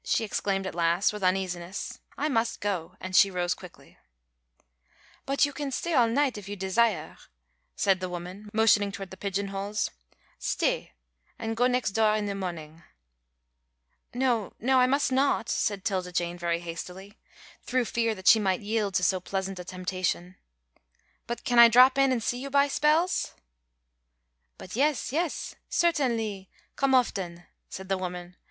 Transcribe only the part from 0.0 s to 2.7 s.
she exclaimed at last, with uneasiness. "I must